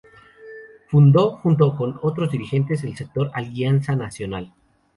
Fundó, 0.87 1.37
junto 1.37 1.75
con 1.77 1.99
otros 2.01 2.31
dirigentes, 2.31 2.83
el 2.83 2.95
sector 2.97 3.29
Alianza 3.35 3.95
Nacional. 3.95 4.51